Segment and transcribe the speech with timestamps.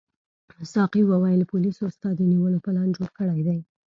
[0.73, 3.59] ساقي وویل پولیسو ستا د نیولو پلان جوړ کړی دی.